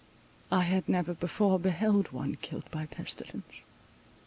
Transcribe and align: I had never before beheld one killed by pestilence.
I 0.51 0.61
had 0.63 0.89
never 0.89 1.13
before 1.13 1.59
beheld 1.59 2.11
one 2.11 2.33
killed 2.37 2.71
by 2.71 2.87
pestilence. 2.87 3.65